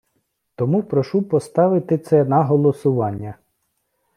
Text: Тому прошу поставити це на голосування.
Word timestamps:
Тому 0.55 0.83
прошу 0.83 1.21
поставити 1.23 1.97
це 1.97 2.25
на 2.25 2.43
голосування. 2.43 3.35